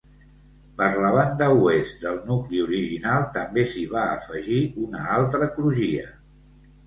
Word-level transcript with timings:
Per 0.77 0.85
la 1.01 1.09
banda 1.15 1.49
oest 1.65 1.99
del 2.05 2.15
nucli 2.29 2.63
original 2.63 3.27
també 3.35 3.65
s'hi 3.73 3.85
va 3.93 4.05
afegir 4.15 4.59
una 4.87 5.03
altra 5.19 5.51
crugia. 5.59 6.09